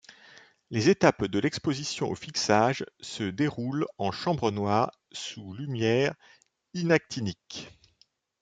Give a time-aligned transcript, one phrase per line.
[0.71, 6.15] Les étapes de l'exposition au fixage se déroulent en chambre noire sous lumière
[6.73, 7.69] inactinique.